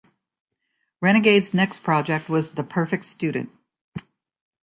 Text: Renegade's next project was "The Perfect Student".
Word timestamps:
Renegade's 0.99 1.53
next 1.53 1.83
project 1.83 2.27
was 2.27 2.55
"The 2.55 2.63
Perfect 2.63 3.05
Student". 3.05 3.51